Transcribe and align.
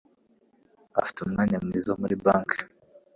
Afite 1.01 1.19
umwanya 1.21 1.57
mwiza 1.65 1.91
muri 2.01 2.15
banki. 2.23 2.59